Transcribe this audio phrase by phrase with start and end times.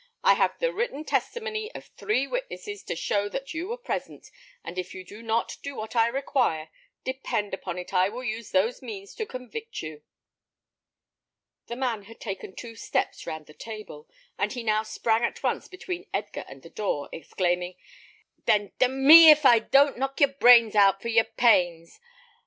[0.23, 4.31] "I have the written testimony of three witnesses to show that you were present;
[4.63, 6.69] and if you do not do what I require,
[7.03, 10.01] depend upon it I will use those means to convict you."
[11.67, 14.09] The man had taken two steps round the table,
[14.39, 17.75] and he now sprang at once between Edgar and the door, exclaiming,
[18.45, 21.99] "Then d mn me if I don't knock your brains out for your pains.